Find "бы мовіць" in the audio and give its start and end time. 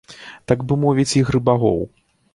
0.71-1.07